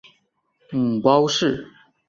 [0.71, 1.67] 母包氏。